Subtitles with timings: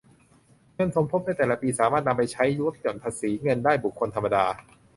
[0.75, 4.45] เงินสมทบในแต่ละปีสามารถนำไปใช้ลดหย่อนภาษีเงินได้บุคคลธรรมดา